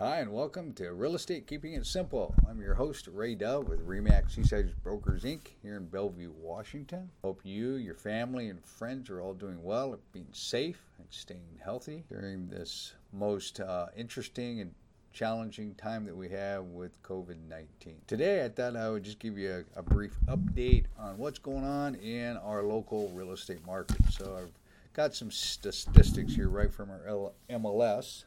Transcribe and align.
Hi, 0.00 0.20
and 0.20 0.32
welcome 0.32 0.72
to 0.76 0.94
Real 0.94 1.14
Estate 1.14 1.46
Keeping 1.46 1.74
It 1.74 1.84
Simple. 1.84 2.34
I'm 2.48 2.58
your 2.58 2.72
host, 2.72 3.06
Ray 3.06 3.34
Dove 3.34 3.68
with 3.68 3.86
Remax 3.86 4.38
Eastside 4.38 4.72
Brokers 4.82 5.24
Inc. 5.24 5.48
here 5.62 5.76
in 5.76 5.88
Bellevue, 5.88 6.32
Washington. 6.40 7.10
Hope 7.22 7.42
you, 7.44 7.74
your 7.74 7.96
family, 7.96 8.48
and 8.48 8.64
friends 8.64 9.10
are 9.10 9.20
all 9.20 9.34
doing 9.34 9.62
well, 9.62 9.98
being 10.14 10.26
safe, 10.32 10.80
and 10.96 11.06
staying 11.10 11.60
healthy 11.62 12.04
during 12.08 12.48
this 12.48 12.94
most 13.12 13.60
uh, 13.60 13.88
interesting 13.94 14.62
and 14.62 14.72
challenging 15.12 15.74
time 15.74 16.06
that 16.06 16.16
we 16.16 16.30
have 16.30 16.64
with 16.64 16.92
COVID 17.02 17.36
19. 17.50 17.96
Today, 18.06 18.42
I 18.42 18.48
thought 18.48 18.76
I 18.76 18.88
would 18.88 19.02
just 19.02 19.18
give 19.18 19.36
you 19.36 19.66
a, 19.76 19.80
a, 19.80 19.82
brief 19.82 20.16
update 20.28 20.86
on 20.98 21.18
what's 21.18 21.38
going 21.38 21.64
on 21.64 21.96
in 21.96 22.38
our 22.38 22.62
local 22.62 23.10
real 23.10 23.32
estate 23.32 23.66
market. 23.66 23.98
So, 24.08 24.34
I've 24.40 24.54
got 24.94 25.14
some 25.14 25.30
statistics 25.30 26.34
here 26.34 26.48
right 26.48 26.72
from 26.72 26.88
our 26.90 27.32
MLS 27.50 28.24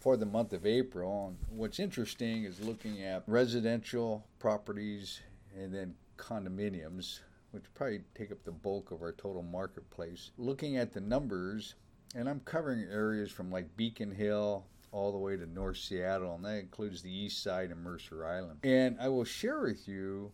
for 0.00 0.16
the 0.16 0.26
month 0.26 0.52
of 0.52 0.66
April. 0.66 1.28
And 1.28 1.58
what's 1.58 1.78
interesting 1.80 2.44
is 2.44 2.60
looking 2.60 3.02
at 3.02 3.24
residential 3.26 4.24
properties 4.38 5.20
and 5.56 5.74
then 5.74 5.94
condominiums, 6.16 7.20
which 7.50 7.64
probably 7.74 8.00
take 8.14 8.30
up 8.30 8.42
the 8.44 8.52
bulk 8.52 8.90
of 8.90 9.02
our 9.02 9.12
total 9.12 9.42
marketplace. 9.42 10.30
Looking 10.38 10.76
at 10.76 10.92
the 10.92 11.00
numbers, 11.00 11.74
and 12.14 12.28
I'm 12.28 12.40
covering 12.40 12.86
areas 12.90 13.30
from 13.30 13.50
like 13.50 13.76
Beacon 13.76 14.14
Hill 14.14 14.64
all 14.90 15.12
the 15.12 15.18
way 15.18 15.36
to 15.36 15.46
North 15.46 15.76
Seattle, 15.76 16.34
and 16.34 16.44
that 16.44 16.58
includes 16.58 17.02
the 17.02 17.12
east 17.12 17.42
side 17.42 17.70
and 17.70 17.82
Mercer 17.82 18.26
Island. 18.26 18.60
And 18.62 18.96
I 19.00 19.08
will 19.08 19.24
share 19.24 19.60
with 19.60 19.86
you 19.86 20.32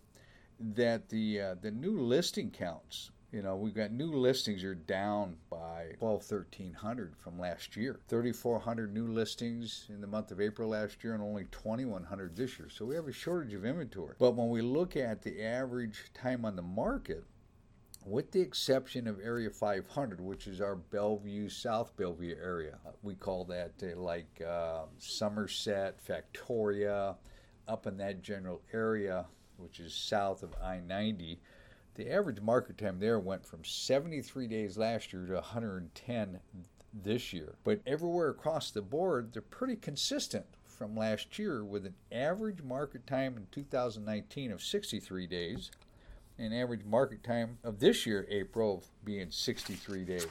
that 0.61 1.09
the 1.09 1.41
uh, 1.41 1.55
the 1.61 1.71
new 1.71 2.01
listing 2.01 2.51
counts 2.51 3.11
you 3.35 3.43
know, 3.43 3.57
we've 3.57 3.75
got 3.75 3.91
new 3.91 4.13
listings 4.13 4.63
are 4.63 4.77
down 4.77 5.35
by 5.51 5.87
12, 5.99 6.31
1300 6.31 7.17
from 7.17 7.37
last 7.37 7.77
year. 7.77 7.99
3,400 8.07 8.95
new 8.95 9.09
listings 9.09 9.87
in 9.89 10.01
the 10.01 10.07
month 10.07 10.31
of 10.31 10.41
April 10.41 10.69
last 10.69 11.03
year 11.03 11.15
and 11.15 11.23
only 11.23 11.45
2,100 11.51 12.37
this 12.37 12.57
year. 12.61 12.69
So 12.71 12.85
we 12.85 12.95
have 12.95 13.09
a 13.09 13.13
shortage 13.13 13.53
of 13.53 13.65
inventory. 13.65 14.15
But 14.21 14.37
when 14.37 14.51
we 14.51 14.63
look 14.63 14.97
at 14.97 15.21
the 15.21 15.43
average 15.43 16.13
time 16.15 16.45
on 16.45 16.55
the 16.55 16.63
market, 16.63 17.25
with 18.07 18.31
the 18.31 18.41
exception 18.41 19.09
of 19.09 19.19
Area 19.19 19.51
500, 19.51 20.21
which 20.21 20.47
is 20.47 20.61
our 20.61 20.77
Bellevue, 20.77 21.49
South 21.49 21.97
Bellevue 21.97 22.37
area. 22.41 22.79
We 23.03 23.15
call 23.15 23.45
that 23.47 23.73
uh, 23.83 23.99
like 23.99 24.43
uh, 24.47 24.83
Somerset, 24.99 25.99
Factoria, 26.07 27.17
up 27.67 27.87
in 27.89 27.97
that 27.97 28.23
general 28.23 28.61
area, 28.73 29.25
which 29.57 29.81
is 29.81 29.93
south 29.93 30.43
of 30.45 30.55
I 30.63 30.81
90. 30.87 31.41
The 31.95 32.11
average 32.11 32.41
market 32.41 32.79
time 32.79 32.99
there 32.99 33.21
went 33.21 33.47
from 33.47 33.65
73 33.65 34.49
days 34.49 34.77
last 34.77 35.13
year 35.13 35.27
to 35.27 35.35
110 35.35 36.41
this 36.93 37.33
year. 37.33 37.55
But 37.63 37.81
everywhere 37.87 38.31
across 38.31 38.71
the 38.71 38.83
board, 38.83 39.33
they're 39.33 39.43
pretty 39.43 39.77
consistent 39.77 40.47
from 40.67 40.97
last 40.97 41.39
year 41.39 41.65
with 41.65 41.87
an 41.87 41.95
average 42.11 42.63
market 42.63 43.07
time 43.07 43.37
in 43.37 43.47
2019 43.53 44.51
of 44.51 44.63
63 44.63 45.27
days 45.27 45.71
and 46.37 46.53
average 46.53 46.85
market 46.85 47.23
time 47.23 47.59
of 47.63 47.79
this 47.79 48.07
year, 48.07 48.27
April, 48.29 48.83
being 49.05 49.31
63 49.31 50.05
days. 50.05 50.27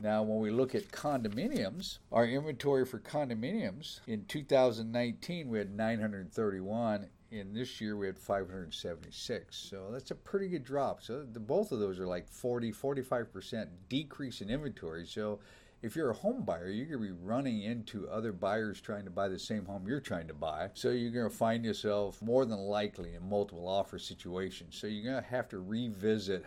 Now, 0.00 0.22
when 0.22 0.40
we 0.40 0.50
look 0.50 0.74
at 0.74 0.90
condominiums, 0.90 1.98
our 2.10 2.26
inventory 2.26 2.84
for 2.86 2.98
condominiums 2.98 4.00
in 4.06 4.24
2019 4.24 5.48
we 5.48 5.58
had 5.58 5.76
931 5.76 7.06
and 7.32 7.54
this 7.54 7.80
year 7.80 7.96
we 7.96 8.06
had 8.06 8.18
576 8.18 9.56
so 9.56 9.88
that's 9.92 10.10
a 10.10 10.14
pretty 10.14 10.48
good 10.48 10.64
drop. 10.64 11.02
So 11.02 11.22
the, 11.22 11.40
both 11.40 11.72
of 11.72 11.78
those 11.78 11.98
are 11.98 12.06
like 12.06 12.28
40 12.28 12.72
45% 12.72 13.68
decrease 13.88 14.40
in 14.40 14.50
inventory. 14.50 15.06
So 15.06 15.40
if 15.82 15.96
you're 15.96 16.10
a 16.10 16.14
home 16.14 16.44
buyer 16.44 16.68
you're 16.68 16.86
going 16.86 17.00
to 17.00 17.14
be 17.14 17.20
running 17.22 17.62
into 17.62 18.08
other 18.08 18.32
buyers 18.32 18.80
trying 18.80 19.04
to 19.04 19.10
buy 19.10 19.28
the 19.28 19.38
same 19.38 19.64
home 19.64 19.86
you're 19.86 20.00
trying 20.00 20.28
to 20.28 20.34
buy. 20.34 20.70
So 20.74 20.90
you're 20.90 21.12
going 21.12 21.30
to 21.30 21.36
find 21.36 21.64
yourself 21.64 22.20
more 22.20 22.44
than 22.44 22.58
likely 22.58 23.14
in 23.14 23.28
multiple 23.28 23.68
offer 23.68 23.98
situations. 23.98 24.76
So 24.76 24.86
you're 24.86 25.10
going 25.10 25.22
to 25.22 25.30
have 25.30 25.48
to 25.50 25.58
revisit 25.58 26.44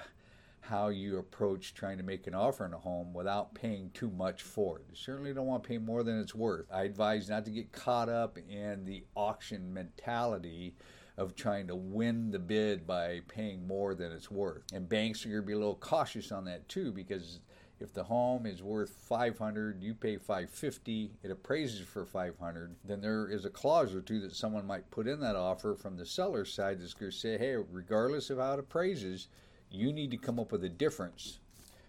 how 0.64 0.88
you 0.88 1.18
approach 1.18 1.74
trying 1.74 1.98
to 1.98 2.04
make 2.04 2.26
an 2.26 2.34
offer 2.34 2.64
on 2.64 2.74
a 2.74 2.78
home 2.78 3.14
without 3.14 3.54
paying 3.54 3.92
too 3.94 4.10
much 4.10 4.42
for 4.42 4.78
it. 4.78 4.86
You 4.90 4.96
certainly 4.96 5.34
don't 5.34 5.46
want 5.46 5.64
to 5.64 5.68
pay 5.68 5.78
more 5.78 6.04
than 6.04 6.20
it's 6.20 6.34
worth. 6.34 6.66
I 6.72 6.84
advise 6.84 7.30
not 7.30 7.46
to 7.46 7.52
get 7.52 7.72
caught 7.74 8.08
up 8.08 8.38
in 8.50 8.86
the 8.86 9.04
auction 9.16 9.74
mentality 9.74 10.76
of 11.18 11.36
trying 11.36 11.68
to 11.68 11.76
win 11.76 12.32
the 12.32 12.40
bid 12.40 12.88
by 12.88 13.20
paying 13.28 13.68
more 13.68 13.94
than 13.94 14.12
it's 14.12 14.32
worth. 14.32 14.64
And 14.74 14.88
banks 14.88 15.26
are 15.26 15.30
going 15.30 15.42
to 15.42 15.48
be 15.48 15.54
a 15.54 15.58
little 15.58 15.76
cautious 15.76 16.32
on 16.32 16.46
that 16.46 16.68
too 16.70 16.92
because 16.92 17.42
if 17.80 17.94
the 17.94 18.04
home 18.04 18.46
is 18.46 18.64
worth 18.64 18.92
500 18.92 19.84
you 19.84 19.94
pay 19.94 20.16
550 20.16 21.12
it 21.22 21.32
appraises 21.32 21.82
for 21.82 22.06
500 22.06 22.76
then 22.86 23.02
there 23.02 23.28
is 23.28 23.44
a 23.44 23.50
clause 23.50 23.94
or 23.94 24.02
two 24.02 24.22
that 24.22 24.34
someone 24.34 24.66
might 24.66 24.90
put 24.90 25.08
in 25.08 25.20
that 25.20 25.36
offer 25.36 25.76
from 25.76 25.98
the 25.98 26.06
seller's 26.06 26.54
side 26.54 26.80
that's 26.80 26.94
going 26.94 27.12
to 27.12 27.18
say 27.18 27.38
hey 27.38 27.56
regardless 27.72 28.30
of 28.30 28.38
how 28.38 28.54
it 28.54 28.60
appraises 28.60 29.28
you 29.74 29.92
need 29.92 30.12
to 30.12 30.18
come 30.18 30.40
up 30.40 30.52
with 30.52 30.64
a 30.64 30.70
difference 30.70 31.40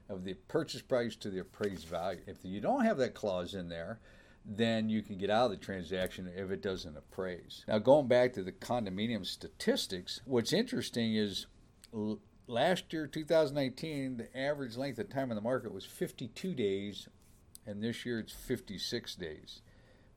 of 0.08 0.24
the 0.24 0.34
purchase 0.48 0.82
price 0.82 1.16
to 1.16 1.30
the 1.30 1.40
appraised 1.40 1.86
value. 1.86 2.20
If 2.26 2.38
you 2.42 2.60
don't 2.60 2.84
have 2.84 2.98
that 2.98 3.14
clause 3.14 3.54
in 3.54 3.68
there, 3.68 4.00
then 4.44 4.88
you 4.88 5.02
can 5.02 5.16
get 5.16 5.30
out 5.30 5.46
of 5.46 5.50
the 5.52 5.56
transaction 5.64 6.30
if 6.34 6.50
it 6.50 6.62
doesn't 6.62 6.96
appraise. 6.96 7.64
Now, 7.66 7.78
going 7.78 8.08
back 8.08 8.32
to 8.34 8.42
the 8.42 8.52
condominium 8.52 9.24
statistics, 9.24 10.20
what's 10.24 10.52
interesting 10.52 11.14
is 11.14 11.46
last 12.46 12.92
year, 12.92 13.06
2019, 13.06 14.18
the 14.18 14.38
average 14.38 14.76
length 14.76 14.98
of 14.98 15.08
time 15.08 15.30
in 15.30 15.36
the 15.36 15.40
market 15.40 15.72
was 15.72 15.86
52 15.86 16.54
days, 16.54 17.08
and 17.66 17.82
this 17.82 18.04
year 18.04 18.18
it's 18.18 18.32
56 18.32 19.14
days. 19.14 19.62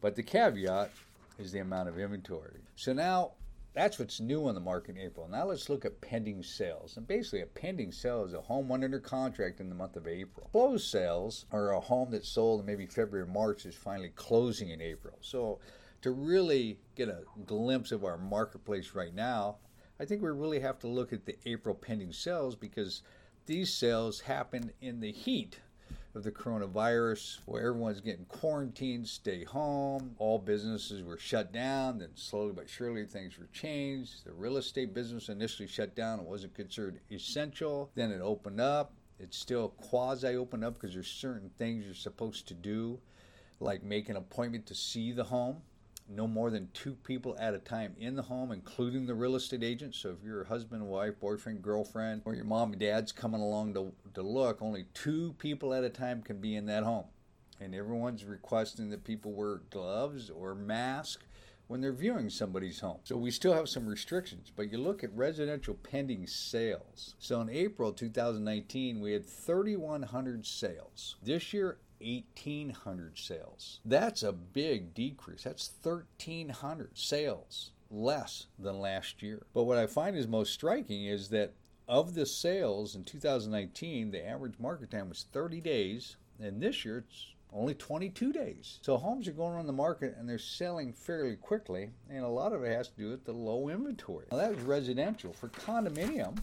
But 0.01 0.15
the 0.15 0.23
caveat 0.23 0.91
is 1.39 1.51
the 1.51 1.59
amount 1.59 1.87
of 1.87 1.97
inventory. 1.97 2.59
So 2.75 2.91
now 2.93 3.31
that's 3.77 3.99
what's 3.99 4.19
new 4.19 4.47
on 4.47 4.55
the 4.55 4.61
market 4.61 4.95
in 4.95 5.01
April. 5.01 5.27
Now 5.29 5.45
let's 5.45 5.69
look 5.69 5.85
at 5.85 6.01
pending 6.01 6.41
sales. 6.41 6.97
And 6.97 7.07
basically, 7.07 7.41
a 7.41 7.45
pending 7.45 7.91
sale 7.91 8.23
is 8.25 8.33
a 8.33 8.41
home 8.41 8.71
under 8.71 8.99
contract 8.99 9.59
in 9.59 9.69
the 9.69 9.75
month 9.75 9.95
of 9.95 10.07
April. 10.07 10.49
Closed 10.51 10.87
sales 10.87 11.45
are 11.51 11.73
a 11.73 11.79
home 11.79 12.09
that's 12.11 12.29
sold 12.29 12.61
in 12.61 12.65
maybe 12.65 12.87
February 12.87 13.27
or 13.27 13.31
March 13.31 13.65
is 13.65 13.75
finally 13.75 14.11
closing 14.15 14.69
in 14.69 14.81
April. 14.81 15.17
So 15.21 15.59
to 16.01 16.11
really 16.11 16.79
get 16.95 17.09
a 17.09 17.23
glimpse 17.45 17.91
of 17.91 18.03
our 18.03 18.17
marketplace 18.17 18.95
right 18.95 19.13
now, 19.13 19.57
I 19.99 20.05
think 20.05 20.21
we 20.21 20.29
really 20.29 20.59
have 20.59 20.79
to 20.79 20.87
look 20.87 21.13
at 21.13 21.25
the 21.25 21.37
April 21.45 21.75
pending 21.75 22.13
sales 22.13 22.55
because 22.55 23.03
these 23.45 23.73
sales 23.73 24.21
happen 24.21 24.71
in 24.81 24.99
the 24.99 25.11
heat 25.11 25.59
of 26.17 26.23
the 26.23 26.31
coronavirus, 26.31 27.39
where 27.45 27.61
everyone's 27.61 28.01
getting 28.01 28.25
quarantined, 28.25 29.07
stay 29.07 29.43
home, 29.43 30.15
all 30.17 30.39
businesses 30.39 31.03
were 31.03 31.17
shut 31.17 31.53
down, 31.53 31.99
then 31.99 32.09
slowly 32.15 32.51
but 32.53 32.67
surely 32.67 33.05
things 33.05 33.37
were 33.37 33.47
changed. 33.53 34.25
The 34.25 34.33
real 34.33 34.57
estate 34.57 34.93
business 34.93 35.29
initially 35.29 35.67
shut 35.67 35.95
down, 35.95 36.19
it 36.19 36.25
wasn't 36.25 36.55
considered 36.55 36.99
essential, 37.11 37.91
then 37.95 38.11
it 38.11 38.19
opened 38.19 38.59
up. 38.59 38.93
It's 39.19 39.37
still 39.37 39.69
quasi 39.69 40.35
opened 40.35 40.65
up 40.65 40.73
because 40.73 40.93
there's 40.93 41.07
certain 41.07 41.51
things 41.57 41.85
you're 41.85 41.93
supposed 41.93 42.47
to 42.47 42.53
do, 42.55 42.99
like 43.59 43.83
make 43.83 44.09
an 44.09 44.17
appointment 44.17 44.65
to 44.67 44.75
see 44.75 45.11
the 45.11 45.23
home 45.23 45.61
no 46.09 46.27
more 46.27 46.49
than 46.49 46.69
two 46.73 46.95
people 47.03 47.35
at 47.39 47.53
a 47.53 47.59
time 47.59 47.95
in 47.99 48.15
the 48.15 48.21
home, 48.21 48.51
including 48.51 49.05
the 49.05 49.15
real 49.15 49.35
estate 49.35 49.63
agent. 49.63 49.95
So 49.95 50.09
if 50.09 50.25
you're 50.25 50.45
husband, 50.45 50.87
wife, 50.87 51.19
boyfriend, 51.19 51.61
girlfriend, 51.61 52.21
or 52.25 52.33
your 52.33 52.45
mom 52.45 52.71
and 52.71 52.79
dad's 52.79 53.11
coming 53.11 53.41
along 53.41 53.73
to, 53.73 53.91
to 54.13 54.21
look, 54.21 54.61
only 54.61 54.85
two 54.93 55.35
people 55.39 55.73
at 55.73 55.83
a 55.83 55.89
time 55.89 56.21
can 56.21 56.39
be 56.39 56.55
in 56.55 56.65
that 56.67 56.83
home. 56.83 57.05
And 57.59 57.73
everyone's 57.73 58.23
requesting 58.23 58.89
that 58.91 59.03
people 59.03 59.31
wear 59.31 59.61
gloves 59.69 60.29
or 60.29 60.53
mask 60.53 61.23
when 61.67 61.81
they're 61.81 61.91
viewing 61.91 62.29
somebody's 62.29 62.79
home. 62.79 62.99
So 63.03 63.17
we 63.17 63.31
still 63.31 63.53
have 63.53 63.67
some 63.67 63.85
restrictions, 63.85 64.51
but 64.55 64.71
you 64.71 64.77
look 64.77 65.03
at 65.03 65.15
residential 65.15 65.73
pending 65.73 66.27
sales. 66.27 67.15
So 67.19 67.41
in 67.41 67.49
April 67.49 67.91
2019, 67.91 69.01
we 69.01 69.11
had 69.11 69.25
3,100 69.25 70.45
sales. 70.45 71.15
This 71.21 71.51
year, 71.53 71.77
1,800 71.99 73.17
sales. 73.17 73.79
That's 73.85 74.23
a 74.23 74.31
big 74.31 74.93
decrease. 74.93 75.43
That's 75.43 75.71
1,300 75.81 76.97
sales 76.97 77.71
less 77.89 78.47
than 78.59 78.79
last 78.79 79.21
year. 79.21 79.45
But 79.53 79.63
what 79.63 79.77
I 79.77 79.87
find 79.87 80.15
is 80.15 80.27
most 80.27 80.53
striking 80.53 81.05
is 81.05 81.29
that 81.29 81.53
of 81.87 82.13
the 82.15 82.25
sales 82.25 82.95
in 82.95 83.03
2019, 83.03 84.11
the 84.11 84.27
average 84.27 84.59
market 84.59 84.91
time 84.91 85.09
was 85.09 85.25
30 85.31 85.61
days, 85.61 86.17
and 86.39 86.61
this 86.61 86.83
year 86.83 87.05
it's 87.07 87.27
only 87.53 87.73
22 87.73 88.33
days. 88.33 88.79
So 88.81 88.97
homes 88.97 89.27
are 89.27 89.33
going 89.33 89.57
on 89.57 89.67
the 89.67 89.73
market 89.73 90.15
and 90.17 90.27
they're 90.27 90.37
selling 90.37 90.91
fairly 90.91 91.35
quickly, 91.35 91.91
and 92.09 92.23
a 92.23 92.29
lot 92.29 92.53
of 92.53 92.63
it 92.63 92.75
has 92.75 92.89
to 92.89 92.97
do 92.97 93.09
with 93.09 93.25
the 93.25 93.31
low 93.31 93.69
inventory. 93.69 94.25
Now 94.31 94.37
that 94.37 94.55
was 94.55 94.63
residential. 94.63 95.33
For 95.33 95.47
condominium, 95.49 96.37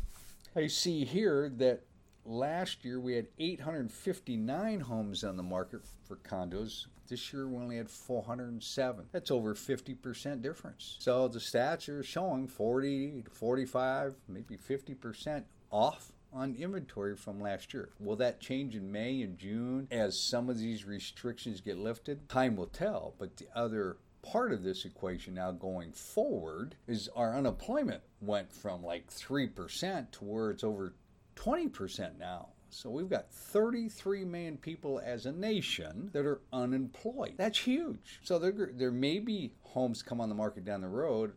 I 0.56 0.66
see 0.66 1.04
here 1.04 1.50
that 1.56 1.82
last 2.24 2.84
year 2.84 3.00
we 3.00 3.14
had 3.14 3.28
859 3.38 4.80
homes 4.80 5.24
on 5.24 5.36
the 5.36 5.42
market 5.42 5.80
for 6.06 6.16
condos. 6.16 6.86
This 7.08 7.32
year 7.32 7.46
we 7.46 7.56
only 7.56 7.76
had 7.76 7.90
407. 7.90 9.06
That's 9.12 9.30
over 9.30 9.54
50% 9.54 10.42
difference. 10.42 10.96
So 11.00 11.28
the 11.28 11.38
stats 11.38 11.88
are 11.88 12.02
showing 12.02 12.48
40 12.48 13.22
to 13.22 13.30
45, 13.30 14.14
maybe 14.28 14.56
50% 14.56 15.44
off 15.70 16.12
on 16.32 16.54
inventory 16.54 17.16
from 17.16 17.40
last 17.40 17.72
year. 17.72 17.90
Will 18.00 18.16
that 18.16 18.40
change 18.40 18.74
in 18.74 18.90
May 18.90 19.22
and 19.22 19.38
June 19.38 19.86
as 19.90 20.18
some 20.18 20.48
of 20.50 20.58
these 20.58 20.84
restrictions 20.84 21.60
get 21.60 21.78
lifted? 21.78 22.28
Time 22.28 22.56
will 22.56 22.66
tell, 22.66 23.14
but 23.18 23.36
the 23.36 23.46
other 23.54 23.98
part 24.22 24.52
of 24.52 24.62
this 24.62 24.84
equation 24.84 25.34
now 25.34 25.52
going 25.52 25.92
forward 25.92 26.74
is 26.88 27.08
our 27.14 27.36
unemployment 27.36 28.02
went 28.20 28.50
from 28.52 28.82
like 28.82 29.10
3% 29.10 30.10
to 30.10 30.24
where 30.24 30.50
it's 30.50 30.64
over 30.64 30.94
20% 31.36 32.18
now. 32.18 32.48
So 32.70 32.90
we've 32.90 33.08
got 33.08 33.30
33 33.30 34.24
million 34.24 34.56
people 34.56 35.00
as 35.04 35.26
a 35.26 35.32
nation 35.32 36.10
that 36.12 36.26
are 36.26 36.40
unemployed. 36.52 37.34
That's 37.36 37.58
huge. 37.58 38.20
So 38.22 38.38
there, 38.38 38.70
there 38.72 38.90
may 38.90 39.20
be 39.20 39.52
homes 39.62 40.02
come 40.02 40.20
on 40.20 40.28
the 40.28 40.34
market 40.34 40.64
down 40.64 40.80
the 40.80 40.88
road 40.88 41.34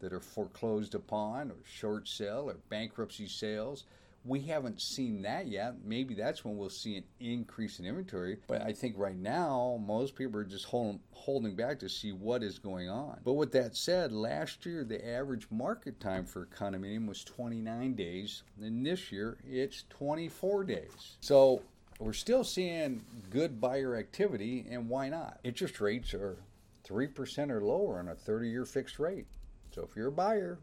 that 0.00 0.12
are 0.12 0.20
foreclosed 0.20 0.94
upon 0.94 1.50
or 1.50 1.56
short 1.64 2.08
sale 2.08 2.48
or 2.48 2.56
bankruptcy 2.70 3.28
sales 3.28 3.84
we 4.24 4.40
haven't 4.40 4.80
seen 4.80 5.22
that 5.22 5.48
yet. 5.48 5.76
Maybe 5.84 6.14
that's 6.14 6.44
when 6.44 6.56
we'll 6.56 6.70
see 6.70 6.96
an 6.96 7.04
increase 7.20 7.78
in 7.78 7.86
inventory. 7.86 8.38
But 8.46 8.62
I 8.62 8.72
think 8.72 8.96
right 8.98 9.16
now, 9.16 9.80
most 9.84 10.14
people 10.14 10.40
are 10.40 10.44
just 10.44 10.66
hold, 10.66 11.00
holding 11.12 11.54
back 11.54 11.78
to 11.80 11.88
see 11.88 12.12
what 12.12 12.42
is 12.42 12.58
going 12.58 12.88
on. 12.88 13.20
But 13.24 13.34
with 13.34 13.52
that 13.52 13.76
said, 13.76 14.12
last 14.12 14.66
year, 14.66 14.84
the 14.84 15.06
average 15.08 15.46
market 15.50 16.00
time 16.00 16.24
for 16.24 16.42
a 16.42 16.46
condominium 16.46 17.06
was 17.06 17.24
29 17.24 17.94
days. 17.94 18.42
And 18.60 18.84
this 18.84 19.10
year, 19.10 19.38
it's 19.48 19.84
24 19.90 20.64
days. 20.64 21.16
So 21.20 21.62
we're 21.98 22.12
still 22.12 22.44
seeing 22.44 23.02
good 23.30 23.60
buyer 23.60 23.96
activity, 23.96 24.66
and 24.70 24.88
why 24.88 25.08
not? 25.08 25.38
Interest 25.42 25.80
rates 25.80 26.14
are 26.14 26.38
3% 26.88 27.50
or 27.50 27.64
lower 27.64 27.98
on 27.98 28.08
a 28.08 28.14
30 28.14 28.48
year 28.48 28.64
fixed 28.64 28.98
rate. 28.98 29.26
So 29.74 29.86
if 29.88 29.96
you're 29.96 30.08
a 30.08 30.12
buyer, 30.12 30.58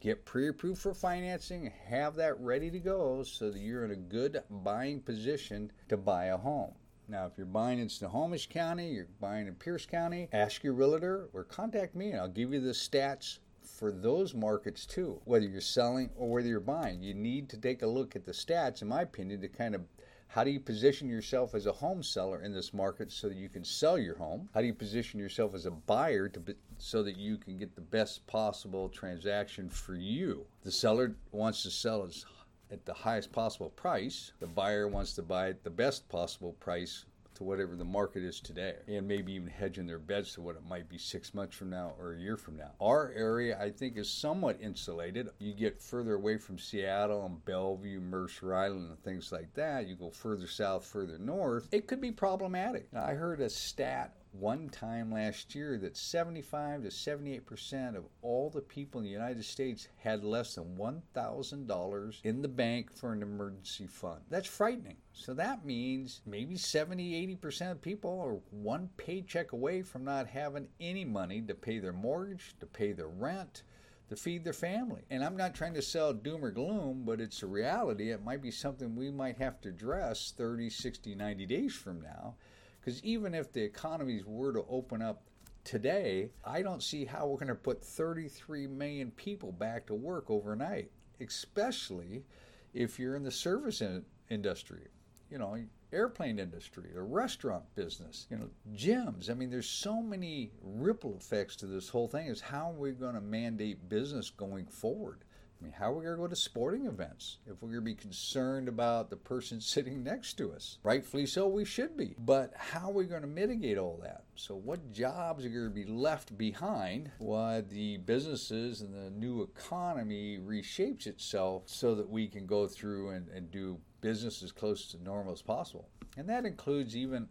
Get 0.00 0.24
pre 0.24 0.48
approved 0.48 0.80
for 0.80 0.94
financing, 0.94 1.70
have 1.86 2.14
that 2.16 2.40
ready 2.40 2.70
to 2.70 2.78
go 2.78 3.22
so 3.22 3.50
that 3.50 3.60
you're 3.60 3.84
in 3.84 3.90
a 3.90 3.96
good 3.96 4.42
buying 4.48 5.00
position 5.00 5.70
to 5.90 5.98
buy 5.98 6.26
a 6.26 6.38
home. 6.38 6.72
Now, 7.06 7.26
if 7.26 7.32
you're 7.36 7.44
buying 7.44 7.78
in 7.78 7.90
Snohomish 7.90 8.48
County, 8.48 8.88
you're 8.88 9.08
buying 9.20 9.46
in 9.46 9.54
Pierce 9.56 9.84
County, 9.84 10.30
ask 10.32 10.64
your 10.64 10.72
realtor 10.72 11.28
or 11.34 11.44
contact 11.44 11.94
me 11.94 12.12
and 12.12 12.20
I'll 12.20 12.28
give 12.28 12.52
you 12.54 12.60
the 12.60 12.70
stats 12.70 13.40
for 13.62 13.92
those 13.92 14.34
markets 14.34 14.86
too. 14.86 15.20
Whether 15.26 15.46
you're 15.46 15.60
selling 15.60 16.08
or 16.16 16.30
whether 16.30 16.48
you're 16.48 16.60
buying, 16.60 17.02
you 17.02 17.12
need 17.12 17.50
to 17.50 17.58
take 17.58 17.82
a 17.82 17.86
look 17.86 18.16
at 18.16 18.24
the 18.24 18.32
stats, 18.32 18.80
in 18.80 18.88
my 18.88 19.02
opinion, 19.02 19.42
to 19.42 19.48
kind 19.48 19.74
of 19.74 19.82
how 20.30 20.44
do 20.44 20.50
you 20.50 20.60
position 20.60 21.08
yourself 21.08 21.56
as 21.56 21.66
a 21.66 21.72
home 21.72 22.04
seller 22.04 22.42
in 22.42 22.54
this 22.54 22.72
market 22.72 23.10
so 23.10 23.28
that 23.28 23.36
you 23.36 23.48
can 23.48 23.64
sell 23.64 23.98
your 23.98 24.16
home? 24.16 24.48
How 24.54 24.60
do 24.60 24.66
you 24.68 24.74
position 24.74 25.18
yourself 25.18 25.56
as 25.56 25.66
a 25.66 25.72
buyer 25.72 26.28
to 26.28 26.40
so 26.78 27.02
that 27.02 27.16
you 27.16 27.36
can 27.36 27.58
get 27.58 27.74
the 27.74 27.80
best 27.80 28.24
possible 28.28 28.88
transaction 28.88 29.68
for 29.68 29.96
you? 29.96 30.46
The 30.62 30.70
seller 30.70 31.16
wants 31.32 31.64
to 31.64 31.70
sell 31.70 32.04
as 32.04 32.24
at 32.70 32.86
the 32.86 32.94
highest 32.94 33.32
possible 33.32 33.70
price. 33.70 34.30
The 34.38 34.46
buyer 34.46 34.86
wants 34.86 35.14
to 35.14 35.22
buy 35.22 35.48
at 35.48 35.64
the 35.64 35.70
best 35.70 36.08
possible 36.08 36.52
price 36.60 37.06
to 37.40 37.44
whatever 37.44 37.74
the 37.74 37.84
market 37.84 38.22
is 38.22 38.38
today, 38.38 38.74
and 38.86 39.08
maybe 39.08 39.32
even 39.32 39.48
hedging 39.48 39.86
their 39.86 39.98
bets 39.98 40.34
to 40.34 40.42
what 40.42 40.56
it 40.56 40.62
might 40.68 40.90
be 40.90 40.98
six 40.98 41.32
months 41.32 41.56
from 41.56 41.70
now 41.70 41.94
or 41.98 42.12
a 42.12 42.20
year 42.20 42.36
from 42.36 42.58
now. 42.58 42.72
Our 42.82 43.12
area, 43.16 43.58
I 43.58 43.70
think, 43.70 43.96
is 43.96 44.10
somewhat 44.10 44.58
insulated. 44.60 45.30
You 45.38 45.54
get 45.54 45.80
further 45.80 46.14
away 46.14 46.36
from 46.36 46.58
Seattle 46.58 47.24
and 47.24 47.42
Bellevue, 47.46 48.00
Mercer 48.00 48.54
Island, 48.54 48.90
and 48.90 49.02
things 49.02 49.32
like 49.32 49.54
that. 49.54 49.86
You 49.86 49.96
go 49.96 50.10
further 50.10 50.46
south, 50.46 50.84
further 50.84 51.16
north, 51.18 51.66
it 51.72 51.86
could 51.86 52.02
be 52.02 52.12
problematic. 52.12 52.92
Now, 52.92 53.04
I 53.04 53.14
heard 53.14 53.40
a 53.40 53.48
stat 53.48 54.14
one 54.32 54.68
time 54.68 55.10
last 55.10 55.54
year 55.54 55.76
that 55.78 55.96
75 55.96 56.84
to 56.84 56.90
78 56.90 57.46
percent 57.46 57.96
of 57.96 58.04
all 58.22 58.48
the 58.48 58.60
people 58.60 59.00
in 59.00 59.04
the 59.04 59.12
United 59.12 59.44
States 59.44 59.88
had 59.98 60.22
less 60.22 60.54
than 60.54 60.76
$1,000 60.76 62.20
in 62.22 62.42
the 62.42 62.48
bank 62.48 62.92
for 62.92 63.12
an 63.12 63.22
emergency 63.22 63.86
fund. 63.86 64.20
That's 64.30 64.46
frightening. 64.46 64.96
So 65.12 65.34
that 65.34 65.64
means 65.64 66.22
maybe 66.26 66.56
70, 66.56 67.14
80 67.14 67.36
percent 67.36 67.72
of 67.72 67.82
people 67.82 68.20
are 68.20 68.40
one 68.56 68.90
paycheck 68.96 69.52
away 69.52 69.82
from 69.82 70.04
not 70.04 70.28
having 70.28 70.68
any 70.80 71.04
money 71.04 71.40
to 71.42 71.54
pay 71.54 71.78
their 71.78 71.92
mortgage, 71.92 72.54
to 72.60 72.66
pay 72.66 72.92
their 72.92 73.08
rent, 73.08 73.64
to 74.10 74.16
feed 74.16 74.44
their 74.44 74.52
family. 74.52 75.02
And 75.10 75.24
I'm 75.24 75.36
not 75.36 75.54
trying 75.54 75.74
to 75.74 75.82
sell 75.82 76.12
doom 76.12 76.44
or 76.44 76.50
gloom, 76.50 77.02
but 77.04 77.20
it's 77.20 77.42
a 77.42 77.46
reality. 77.46 78.10
It 78.10 78.24
might 78.24 78.42
be 78.42 78.50
something 78.50 78.94
we 78.94 79.10
might 79.10 79.38
have 79.38 79.60
to 79.62 79.70
address 79.70 80.32
30, 80.36 80.70
60, 80.70 81.14
90 81.14 81.46
days 81.46 81.74
from 81.74 82.00
now 82.00 82.36
because 82.80 83.02
even 83.04 83.34
if 83.34 83.52
the 83.52 83.62
economies 83.62 84.24
were 84.26 84.52
to 84.52 84.64
open 84.68 85.02
up 85.02 85.22
today, 85.64 86.30
I 86.44 86.62
don't 86.62 86.82
see 86.82 87.04
how 87.04 87.26
we're 87.26 87.36
going 87.36 87.48
to 87.48 87.54
put 87.54 87.84
33 87.84 88.66
million 88.66 89.10
people 89.12 89.52
back 89.52 89.86
to 89.86 89.94
work 89.94 90.30
overnight, 90.30 90.90
especially 91.20 92.24
if 92.72 92.98
you're 92.98 93.16
in 93.16 93.22
the 93.22 93.30
service 93.30 93.80
in- 93.80 94.04
industry, 94.30 94.88
you 95.30 95.38
know, 95.38 95.58
airplane 95.92 96.38
industry, 96.38 96.90
the 96.94 97.02
restaurant 97.02 97.64
business, 97.74 98.26
you 98.30 98.36
know, 98.36 98.48
gyms. 98.74 99.28
I 99.28 99.34
mean, 99.34 99.50
there's 99.50 99.68
so 99.68 100.00
many 100.00 100.52
ripple 100.62 101.16
effects 101.16 101.56
to 101.56 101.66
this 101.66 101.88
whole 101.88 102.08
thing. 102.08 102.28
Is 102.28 102.40
how 102.40 102.70
are 102.70 102.74
we 102.74 102.92
going 102.92 103.14
to 103.14 103.20
mandate 103.20 103.88
business 103.88 104.30
going 104.30 104.66
forward? 104.66 105.24
I 105.60 105.64
mean, 105.64 105.72
how 105.72 105.92
are 105.92 105.94
we 105.94 106.04
going 106.04 106.16
to 106.16 106.22
go 106.22 106.26
to 106.26 106.36
sporting 106.36 106.86
events 106.86 107.38
if 107.46 107.60
we're 107.60 107.68
going 107.68 107.80
to 107.80 107.84
be 107.84 107.94
concerned 107.94 108.68
about 108.68 109.10
the 109.10 109.16
person 109.16 109.60
sitting 109.60 110.02
next 110.02 110.34
to 110.34 110.52
us? 110.52 110.78
Rightfully 110.82 111.26
so, 111.26 111.46
we 111.48 111.64
should 111.64 111.96
be. 111.96 112.14
But 112.18 112.52
how 112.56 112.88
are 112.88 112.94
we 112.94 113.04
going 113.04 113.22
to 113.22 113.28
mitigate 113.28 113.76
all 113.76 113.98
that? 114.02 114.24
So, 114.36 114.54
what 114.54 114.92
jobs 114.92 115.44
are 115.44 115.50
going 115.50 115.64
to 115.64 115.70
be 115.70 115.84
left 115.84 116.36
behind 116.38 117.10
while 117.18 117.62
the 117.62 117.98
businesses 117.98 118.80
and 118.80 118.94
the 118.94 119.10
new 119.10 119.42
economy 119.42 120.38
reshapes 120.38 121.06
itself 121.06 121.64
so 121.66 121.94
that 121.94 122.08
we 122.08 122.26
can 122.26 122.46
go 122.46 122.66
through 122.66 123.10
and, 123.10 123.28
and 123.28 123.50
do 123.50 123.78
business 124.00 124.42
as 124.42 124.52
close 124.52 124.86
to 124.92 125.02
normal 125.02 125.32
as 125.32 125.42
possible? 125.42 125.88
And 126.16 126.28
that 126.28 126.46
includes 126.46 126.96
even 126.96 127.28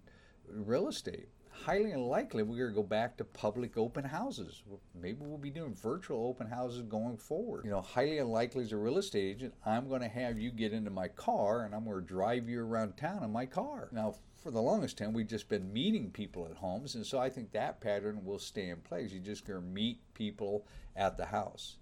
real 0.48 0.88
estate 0.88 1.30
highly 1.66 1.92
unlikely 1.92 2.44
we're 2.44 2.58
going 2.58 2.70
to 2.70 2.82
go 2.82 2.88
back 2.88 3.18
to 3.18 3.24
public 3.24 3.78
open 3.78 4.04
houses. 4.04 4.64
Maybe 5.00 5.18
we'll 5.22 5.38
be 5.38 5.50
doing 5.50 5.74
virtual 5.76 6.28
open 6.28 6.48
houses 6.48 6.82
going 6.84 7.18
forward. 7.18 7.66
You 7.66 7.72
know, 7.72 7.82
highly 7.82 8.20
unlikely 8.20 8.64
as 8.64 8.72
a 8.72 8.78
real 8.78 8.98
estate 8.98 9.36
agent, 9.36 9.54
I'm 9.66 9.88
going 9.88 10.02
to 10.02 10.08
have 10.08 10.40
you 10.40 10.52
get 10.52 10.74
into 10.74 10.90
my 10.90 11.08
car 11.08 11.66
and 11.66 11.76
I'm 11.76 11.86
going 11.86 12.00
to 12.00 12.06
drive 12.06 12.50
you 12.50 12.64
around 12.64 12.98
town 12.98 13.24
in 13.24 13.32
my 13.32 13.46
car. 13.46 13.90
Now, 13.92 14.16
for 14.42 14.52
the 14.52 14.62
longest 14.62 14.98
time, 14.98 15.14
we've 15.14 15.28
just 15.28 15.50
been 15.50 15.74
meeting 15.74 16.12
people 16.12 16.48
at 16.50 16.56
homes, 16.56 16.96
and 16.96 17.06
so 17.06 17.20
I 17.20 17.30
think 17.30 17.52
that 17.52 17.82
pattern 17.82 18.24
will 18.24 18.40
stay 18.40 18.70
in 18.70 18.78
place. 18.78 19.12
You're 19.12 19.22
just 19.22 19.46
going 19.46 19.60
to 19.60 19.66
meet 19.66 20.00
people 20.14 20.66
at 20.96 21.18
the 21.18 21.26
house. 21.26 21.76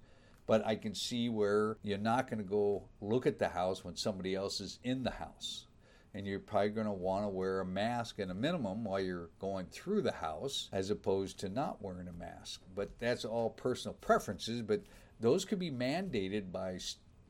But 0.47 0.65
I 0.65 0.75
can 0.75 0.95
see 0.95 1.29
where 1.29 1.77
you're 1.83 1.99
not 1.99 2.27
going 2.27 2.39
to 2.39 2.49
go 2.49 2.83
look 2.99 3.27
at 3.27 3.37
the 3.37 3.49
house 3.49 3.83
when 3.83 3.95
somebody 3.95 4.33
else 4.33 4.59
is 4.59 4.79
in 4.83 5.03
the 5.03 5.11
house 5.11 5.66
and 6.13 6.25
you're 6.25 6.39
probably 6.39 6.69
going 6.69 6.87
to 6.87 6.93
want 6.93 7.23
to 7.23 7.29
wear 7.29 7.59
a 7.59 7.65
mask 7.65 8.19
at 8.19 8.29
a 8.29 8.33
minimum 8.33 8.83
while 8.83 8.99
you're 8.99 9.29
going 9.39 9.65
through 9.67 10.01
the 10.01 10.11
house 10.11 10.69
as 10.71 10.89
opposed 10.89 11.39
to 11.39 11.49
not 11.49 11.81
wearing 11.81 12.07
a 12.07 12.13
mask. 12.13 12.61
But 12.75 12.89
that's 12.99 13.25
all 13.25 13.49
personal 13.49 13.95
preferences, 13.95 14.61
but 14.61 14.81
those 15.19 15.45
could 15.45 15.59
be 15.59 15.71
mandated 15.71 16.51
by 16.51 16.79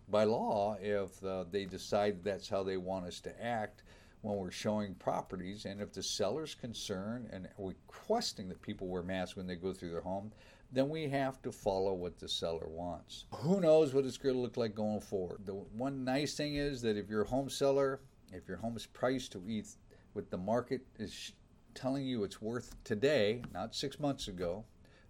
by 0.09 0.23
law 0.23 0.77
if 0.81 1.21
uh, 1.23 1.43
they 1.51 1.65
decide 1.65 2.23
that's 2.23 2.47
how 2.47 2.63
they 2.63 2.77
want 2.77 3.05
us 3.05 3.19
to 3.19 3.43
act 3.43 3.83
when 4.21 4.37
we're 4.37 4.49
showing 4.49 4.95
properties 4.95 5.65
and 5.65 5.81
if 5.81 5.91
the 5.91 6.01
seller's 6.01 6.55
concerned 6.55 7.27
and 7.31 7.49
requesting 7.57 8.47
that 8.47 8.61
people 8.61 8.87
wear 8.87 9.03
masks 9.03 9.35
when 9.35 9.45
they 9.45 9.55
go 9.55 9.73
through 9.73 9.91
their 9.91 10.01
home 10.01 10.31
then 10.71 10.89
we 10.89 11.07
have 11.07 11.41
to 11.41 11.51
follow 11.51 11.93
what 11.93 12.19
the 12.19 12.27
seller 12.27 12.67
wants. 12.67 13.25
Who 13.31 13.61
knows 13.61 13.93
what 13.93 14.05
it's 14.05 14.17
going 14.17 14.35
to 14.35 14.41
look 14.41 14.57
like 14.57 14.75
going 14.75 14.99
forward? 14.99 15.45
The 15.45 15.53
one 15.53 16.03
nice 16.03 16.35
thing 16.35 16.55
is 16.55 16.81
that 16.81 16.97
if 16.97 17.09
you're 17.09 17.21
a 17.21 17.27
home 17.27 17.49
seller 17.49 18.01
if 18.31 18.47
your 18.47 18.57
home 18.57 18.75
is 18.75 18.85
priced 18.85 19.31
to 19.33 19.43
eat 19.47 19.67
what 20.13 20.29
the 20.29 20.37
market 20.37 20.81
is 20.99 21.33
telling 21.73 22.05
you 22.05 22.23
it's 22.23 22.41
worth 22.41 22.75
today, 22.83 23.41
not 23.53 23.75
six 23.75 23.99
months 23.99 24.27
ago, 24.27 24.65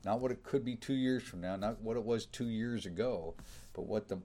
not 0.06 0.20
what 0.20 0.32
it 0.32 0.44
could 0.44 0.64
be 0.64 0.76
two 0.76 0.94
years 0.94 1.24
from 1.24 1.42
now, 1.42 1.56
not 1.56 1.82
what 1.82 1.98
it 1.98 2.04
was 2.04 2.26
two 2.26 2.48
years 2.50 2.86
ago, 2.86 3.36
but 3.74 3.88
what 3.88 4.08
the 4.08 4.18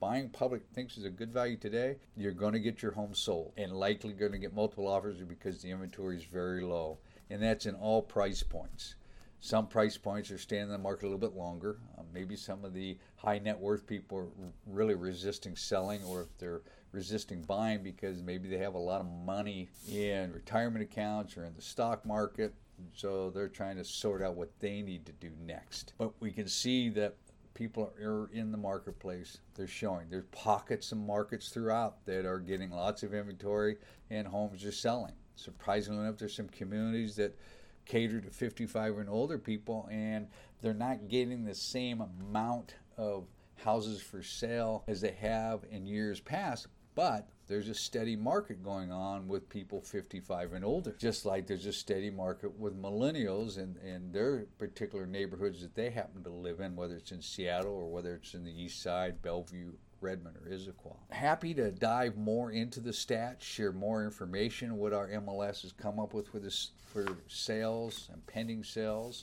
buying 0.00 0.28
public 0.30 0.62
thinks 0.72 0.96
is 0.96 1.04
a 1.04 1.10
good 1.10 1.32
value 1.32 1.56
today, 1.56 1.96
you're 2.16 2.32
going 2.32 2.52
to 2.52 2.60
get 2.60 2.82
your 2.82 2.92
home 2.92 3.14
sold 3.14 3.52
and 3.56 3.72
likely 3.72 4.12
going 4.12 4.32
to 4.32 4.38
get 4.38 4.54
multiple 4.54 4.86
offers 4.86 5.18
because 5.18 5.60
the 5.60 5.70
inventory 5.70 6.16
is 6.16 6.24
very 6.24 6.62
low. 6.62 6.98
And 7.30 7.42
that's 7.42 7.66
in 7.66 7.74
all 7.74 8.00
price 8.00 8.42
points. 8.42 8.94
Some 9.40 9.68
price 9.68 9.96
points 9.96 10.30
are 10.30 10.38
staying 10.38 10.64
in 10.64 10.68
the 10.70 10.78
market 10.78 11.04
a 11.04 11.08
little 11.08 11.18
bit 11.18 11.36
longer. 11.36 11.78
Uh, 11.96 12.02
maybe 12.12 12.34
some 12.34 12.64
of 12.64 12.74
the 12.74 12.98
high 13.16 13.38
net 13.38 13.58
worth 13.58 13.86
people 13.86 14.18
are 14.18 14.28
really 14.66 14.94
resisting 14.94 15.54
selling, 15.54 16.02
or 16.02 16.22
if 16.22 16.38
they're 16.38 16.62
resisting 16.92 17.42
buying 17.42 17.82
because 17.82 18.22
maybe 18.22 18.48
they 18.48 18.58
have 18.58 18.74
a 18.74 18.78
lot 18.78 19.00
of 19.00 19.06
money 19.06 19.68
in 19.90 20.32
retirement 20.32 20.82
accounts 20.82 21.36
or 21.36 21.44
in 21.44 21.54
the 21.54 21.62
stock 21.62 22.04
market. 22.06 22.54
So 22.94 23.30
they're 23.30 23.48
trying 23.48 23.76
to 23.76 23.84
sort 23.84 24.22
out 24.22 24.36
what 24.36 24.50
they 24.60 24.82
need 24.82 25.04
to 25.06 25.12
do 25.12 25.30
next. 25.44 25.94
But 25.98 26.12
we 26.20 26.30
can 26.30 26.46
see 26.46 26.88
that 26.90 27.16
people 27.54 27.92
are 28.00 28.30
in 28.32 28.52
the 28.52 28.58
marketplace. 28.58 29.38
They're 29.54 29.66
showing. 29.66 30.08
There's 30.08 30.26
pockets 30.30 30.92
of 30.92 30.98
markets 30.98 31.48
throughout 31.48 32.04
that 32.06 32.24
are 32.24 32.38
getting 32.38 32.70
lots 32.70 33.02
of 33.02 33.12
inventory 33.12 33.76
and 34.10 34.28
homes 34.28 34.64
are 34.64 34.72
selling. 34.72 35.14
Surprisingly 35.34 36.04
enough, 36.04 36.18
there's 36.18 36.36
some 36.36 36.48
communities 36.48 37.16
that 37.16 37.36
cater 37.84 38.20
to 38.20 38.30
55 38.30 38.98
and 38.98 39.08
older 39.08 39.38
people 39.38 39.88
and 39.90 40.28
they're 40.60 40.74
not 40.74 41.08
getting 41.08 41.44
the 41.44 41.54
same 41.54 42.00
amount 42.00 42.74
of 42.96 43.26
houses 43.56 44.00
for 44.00 44.22
sale 44.22 44.84
as 44.86 45.00
they 45.00 45.12
have 45.12 45.64
in 45.70 45.86
years 45.86 46.20
past, 46.20 46.68
but 46.98 47.28
there's 47.46 47.68
a 47.68 47.74
steady 47.74 48.16
market 48.16 48.60
going 48.60 48.90
on 48.90 49.28
with 49.28 49.48
people 49.48 49.80
55 49.80 50.54
and 50.54 50.64
older, 50.64 50.96
just 50.98 51.24
like 51.24 51.46
there's 51.46 51.66
a 51.66 51.72
steady 51.72 52.10
market 52.10 52.58
with 52.58 52.76
millennials 52.76 53.56
and, 53.56 53.76
and 53.76 54.12
their 54.12 54.46
particular 54.58 55.06
neighborhoods 55.06 55.62
that 55.62 55.76
they 55.76 55.90
happen 55.90 56.24
to 56.24 56.28
live 56.28 56.58
in, 56.58 56.74
whether 56.74 56.96
it's 56.96 57.12
in 57.12 57.22
Seattle 57.22 57.70
or 57.70 57.88
whether 57.88 58.16
it's 58.16 58.34
in 58.34 58.42
the 58.42 58.50
east 58.50 58.82
side, 58.82 59.22
Bellevue, 59.22 59.74
Redmond 60.00 60.38
or 60.38 60.50
Issaquah. 60.50 60.96
Happy 61.10 61.54
to 61.54 61.70
dive 61.70 62.16
more 62.16 62.50
into 62.50 62.80
the 62.80 62.90
stats, 62.90 63.42
share 63.42 63.70
more 63.70 64.02
information, 64.02 64.76
what 64.76 64.92
our 64.92 65.06
MLS 65.06 65.62
has 65.62 65.70
come 65.70 66.00
up 66.00 66.12
with 66.12 66.26
for 66.26 66.40
this 66.40 66.72
for 66.92 67.06
sales 67.28 68.08
and 68.12 68.26
pending 68.26 68.64
sales 68.64 69.22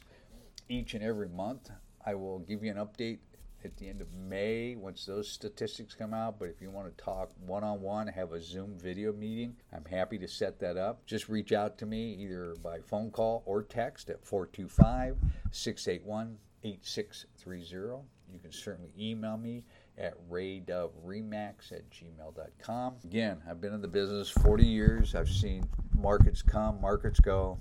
each 0.70 0.94
and 0.94 1.04
every 1.04 1.28
month. 1.28 1.72
I 2.06 2.16
will 2.16 2.40
give 2.40 2.64
you 2.64 2.72
an 2.72 2.78
update 2.78 3.18
at 3.66 3.76
the 3.78 3.90
end 3.90 4.00
of 4.00 4.14
May 4.14 4.76
once 4.76 5.06
those 5.06 5.28
statistics 5.28 5.94
come 5.94 6.14
out. 6.14 6.40
But 6.40 6.50
if 6.50 6.62
you 6.62 6.70
want 6.70 6.96
to 6.96 7.04
talk 7.04 7.32
one 7.46 7.64
on 7.64 7.82
one, 7.82 8.08
have 8.08 8.32
a 8.32 8.42
Zoom 8.42 8.78
video 8.78 9.12
meeting, 9.12 9.56
I'm 9.74 9.86
happy 9.86 10.18
to 10.20 10.28
set 10.28 10.60
that 10.60 10.78
up. 10.78 11.06
Just 11.06 11.28
reach 11.28 11.52
out 11.52 11.78
to 11.80 11.86
me 11.86 12.14
either 12.14 12.56
by 12.64 12.80
phone 12.80 13.12
call 13.12 13.44
or 13.46 13.64
text 13.64 14.10
at 14.10 14.24
425 14.24 15.18
681 15.52 16.38
8630. 16.64 18.04
You 18.32 18.40
can 18.40 18.52
certainly 18.52 18.92
email 19.00 19.38
me 19.38 19.64
at 19.98 20.14
raydoveremax 20.30 21.72
at 21.72 21.90
gmail.com. 21.90 22.96
Again, 23.04 23.42
I've 23.50 23.62
been 23.62 23.74
in 23.74 23.82
the 23.82 23.88
business 23.88 24.30
40 24.30 24.66
years. 24.66 25.16
I've 25.16 25.30
seen 25.30 25.68
markets 25.98 26.42
come, 26.42 26.82
markets 26.82 27.20
go. 27.20 27.60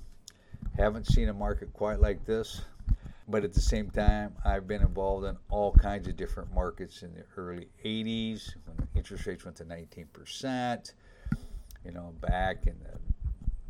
Haven't 0.77 1.07
seen 1.07 1.29
a 1.29 1.35
market 1.35 1.73
quite 1.73 2.01
like 2.01 2.25
this. 2.25 2.63
But 3.27 3.45
at 3.45 3.55
the 3.55 3.61
same 3.61 3.91
time, 3.91 4.35
I've 4.45 4.69
been 4.69 4.83
involved 4.83 5.27
in 5.27 5.37
all 5.49 5.73
kinds 5.73 6.09
of 6.09 6.17
different 6.17 6.53
markets 6.53 7.03
in 7.03 7.15
the 7.15 7.25
early 7.37 7.69
80s 7.83 8.55
when 8.67 8.89
interest 8.95 9.27
rates 9.27 9.45
went 9.45 9.57
to 9.59 9.65
19%, 9.65 10.93
you 11.85 11.93
know, 11.93 12.15
back 12.21 12.67
in 12.67 12.77
the 12.81 12.99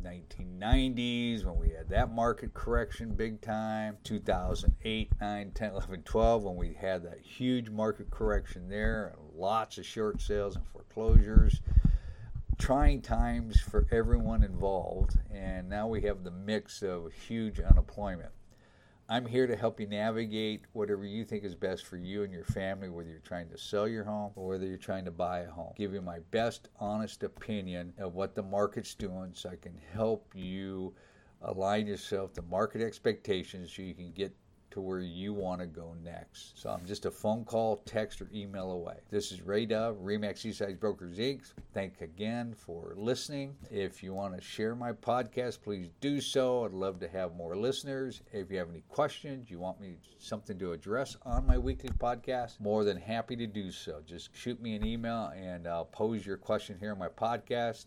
1990s 0.05 1.45
when 1.45 1.57
we 1.57 1.69
had 1.69 1.89
that 1.89 2.11
market 2.11 2.53
correction 2.53 3.15
big 3.15 3.41
time 3.41 3.97
2008 4.03 5.09
9 5.19 5.51
10 5.51 5.71
11 5.71 6.03
12 6.03 6.43
when 6.43 6.55
we 6.55 6.73
had 6.73 7.01
that 7.01 7.19
huge 7.19 7.71
market 7.71 8.11
correction 8.11 8.69
there 8.69 9.15
lots 9.35 9.79
of 9.79 9.85
short 9.85 10.21
sales 10.21 10.55
and 10.55 10.65
foreclosures. 10.67 11.61
Trying 12.57 13.01
times 13.01 13.59
for 13.59 13.87
everyone 13.91 14.43
involved 14.43 15.17
and 15.33 15.67
now 15.67 15.87
we 15.87 16.01
have 16.03 16.23
the 16.23 16.31
mix 16.31 16.83
of 16.83 17.11
huge 17.11 17.59
unemployment 17.59 18.31
I'm 19.07 19.27
here 19.27 19.45
to 19.45 19.55
help 19.55 19.79
you 19.79 19.85
navigate 19.85 20.65
whatever 20.73 21.05
you 21.05 21.25
think 21.25 21.43
is 21.43 21.53
best 21.53 21.85
for 21.85 21.97
you 21.97 22.23
and 22.23 22.33
your 22.33 22.43
family, 22.43 22.89
whether 22.89 23.07
you're 23.07 23.19
trying 23.19 23.49
to 23.49 23.57
sell 23.57 23.87
your 23.87 24.03
home 24.03 24.31
or 24.35 24.47
whether 24.47 24.65
you're 24.65 24.77
trying 24.77 25.05
to 25.05 25.11
buy 25.11 25.41
a 25.41 25.49
home. 25.49 25.73
Give 25.75 25.93
you 25.93 26.01
my 26.01 26.19
best, 26.31 26.69
honest 26.79 27.21
opinion 27.21 27.93
of 27.99 28.15
what 28.15 28.33
the 28.33 28.41
market's 28.41 28.95
doing 28.95 29.31
so 29.33 29.49
I 29.49 29.57
can 29.57 29.79
help 29.93 30.31
you 30.33 30.95
align 31.43 31.85
yourself 31.85 32.33
to 32.33 32.41
market 32.41 32.81
expectations 32.81 33.71
so 33.71 33.83
you 33.83 33.93
can 33.93 34.11
get 34.11 34.35
to 34.75 34.81
where 34.81 34.99
you 34.99 35.33
want 35.33 35.61
to 35.61 35.65
go 35.65 35.95
next. 36.03 36.59
So 36.61 36.69
I'm 36.69 36.85
just 36.85 37.05
a 37.05 37.11
phone 37.11 37.45
call, 37.45 37.77
text, 37.85 38.21
or 38.21 38.29
email 38.33 38.71
away. 38.71 38.97
This 39.09 39.31
is 39.31 39.41
Ray 39.41 39.65
Dove, 39.65 39.95
Remax 40.03 40.45
Eastside 40.45 40.81
Brokers 40.81 41.17
Inc. 41.17 41.53
Thank 41.73 42.01
again 42.01 42.53
for 42.53 42.93
listening. 42.97 43.55
If 43.71 44.03
you 44.03 44.13
want 44.13 44.35
to 44.35 44.41
share 44.41 44.75
my 44.75 44.91
podcast, 44.91 45.61
please 45.61 45.87
do 46.01 46.19
so. 46.19 46.65
I'd 46.65 46.73
love 46.73 46.99
to 46.99 47.07
have 47.07 47.37
more 47.37 47.55
listeners. 47.55 48.21
If 48.33 48.51
you 48.51 48.57
have 48.57 48.69
any 48.69 48.83
questions, 48.89 49.49
you 49.49 49.59
want 49.59 49.79
me 49.79 49.95
something 50.19 50.59
to 50.59 50.73
address 50.73 51.15
on 51.23 51.47
my 51.47 51.57
weekly 51.57 51.91
podcast, 51.91 52.59
more 52.59 52.83
than 52.83 52.97
happy 52.97 53.37
to 53.37 53.47
do 53.47 53.71
so. 53.71 54.01
Just 54.05 54.35
shoot 54.35 54.61
me 54.61 54.75
an 54.75 54.85
email 54.85 55.31
and 55.37 55.69
I'll 55.69 55.85
pose 55.85 56.25
your 56.25 56.35
question 56.35 56.75
here 56.81 56.91
on 56.91 56.99
my 56.99 57.07
podcast 57.07 57.85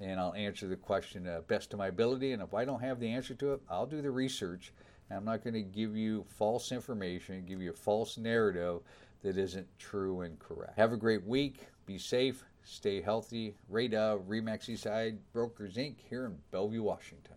and 0.00 0.18
I'll 0.18 0.32
answer 0.32 0.66
the 0.66 0.76
question 0.76 1.28
uh, 1.28 1.42
best 1.46 1.70
to 1.72 1.76
my 1.76 1.88
ability. 1.88 2.32
And 2.32 2.42
if 2.42 2.54
I 2.54 2.64
don't 2.64 2.80
have 2.80 2.98
the 2.98 3.10
answer 3.10 3.34
to 3.34 3.52
it, 3.52 3.60
I'll 3.68 3.84
do 3.84 4.00
the 4.00 4.10
research 4.10 4.72
I'm 5.10 5.24
not 5.24 5.42
going 5.42 5.54
to 5.54 5.62
give 5.62 5.96
you 5.96 6.24
false 6.28 6.72
information, 6.72 7.44
give 7.46 7.60
you 7.60 7.70
a 7.70 7.74
false 7.74 8.16
narrative 8.16 8.80
that 9.22 9.36
isn't 9.36 9.66
true 9.78 10.22
and 10.22 10.38
correct. 10.38 10.78
Have 10.78 10.92
a 10.92 10.96
great 10.96 11.24
week. 11.26 11.66
Be 11.86 11.98
safe. 11.98 12.44
Stay 12.62 13.00
healthy. 13.00 13.56
Ray 13.68 13.88
Dove, 13.88 14.20
uh, 14.20 14.22
Remax 14.22 14.68
Eastside 14.68 15.18
Brokers 15.32 15.76
Inc. 15.76 15.96
here 16.08 16.26
in 16.26 16.36
Bellevue, 16.50 16.82
Washington. 16.82 17.29